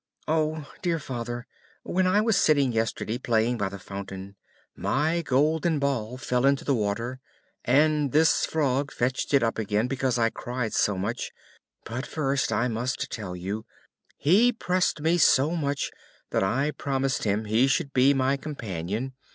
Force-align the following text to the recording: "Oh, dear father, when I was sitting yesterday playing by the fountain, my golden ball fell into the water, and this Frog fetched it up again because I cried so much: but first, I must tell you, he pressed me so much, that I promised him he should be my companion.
"Oh, 0.27 0.65
dear 0.81 0.97
father, 0.97 1.45
when 1.83 2.07
I 2.07 2.21
was 2.21 2.35
sitting 2.35 2.71
yesterday 2.71 3.19
playing 3.19 3.59
by 3.59 3.69
the 3.69 3.77
fountain, 3.77 4.35
my 4.75 5.21
golden 5.21 5.77
ball 5.77 6.17
fell 6.17 6.43
into 6.47 6.65
the 6.65 6.73
water, 6.73 7.19
and 7.65 8.11
this 8.11 8.43
Frog 8.47 8.91
fetched 8.91 9.31
it 9.31 9.43
up 9.43 9.59
again 9.59 9.87
because 9.87 10.17
I 10.17 10.31
cried 10.31 10.73
so 10.73 10.97
much: 10.97 11.31
but 11.85 12.07
first, 12.07 12.51
I 12.51 12.67
must 12.67 13.11
tell 13.11 13.35
you, 13.35 13.67
he 14.17 14.51
pressed 14.51 15.01
me 15.01 15.19
so 15.19 15.51
much, 15.51 15.91
that 16.31 16.41
I 16.41 16.71
promised 16.71 17.23
him 17.23 17.45
he 17.45 17.67
should 17.67 17.93
be 17.93 18.11
my 18.15 18.37
companion. 18.37 19.13